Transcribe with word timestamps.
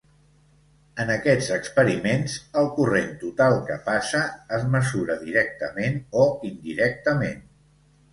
En 1.01 1.09
aquests 1.15 1.49
experiments, 1.57 2.37
el 2.61 2.69
corrent 2.77 3.11
total 3.23 3.57
que 3.67 3.75
passa 3.89 4.21
es 4.59 4.65
mesura 4.77 5.19
directament 5.27 6.01
o 6.23 6.25
indirectament. 6.51 7.45